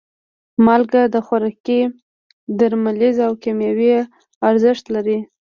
[0.65, 1.81] مالګه خوراکي،
[2.57, 3.91] درملیز او کیمیاوي
[4.49, 5.17] ارزښت لري.